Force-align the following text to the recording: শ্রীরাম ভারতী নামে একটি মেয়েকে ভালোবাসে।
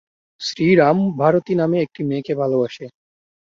শ্রীরাম 0.41 0.97
ভারতী 1.17 1.53
নামে 1.55 1.77
একটি 1.81 2.01
মেয়েকে 2.03 2.33
ভালোবাসে। 2.35 2.85